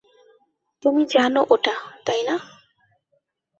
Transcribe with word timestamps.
তুমি 0.83 1.01
জানো 1.13 1.41
ওটা, 1.49 1.75
তাই 2.05 2.21
না? 2.27 2.35